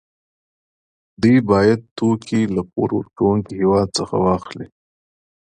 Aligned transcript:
دوی 1.21 1.37
باید 1.51 1.79
توکي 1.97 2.41
له 2.55 2.61
پور 2.71 2.89
ورکوونکي 2.97 3.53
هېواد 3.61 3.87
څخه 3.97 4.15
واخلي 4.25 4.67